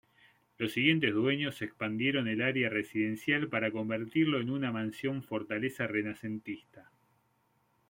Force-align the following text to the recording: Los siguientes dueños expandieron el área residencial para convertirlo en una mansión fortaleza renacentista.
Los 0.57 0.71
siguientes 0.71 1.13
dueños 1.13 1.61
expandieron 1.61 2.27
el 2.27 2.41
área 2.41 2.69
residencial 2.69 3.49
para 3.49 3.69
convertirlo 3.69 4.41
en 4.41 4.49
una 4.49 4.71
mansión 4.71 5.21
fortaleza 5.21 5.85
renacentista. 5.85 6.89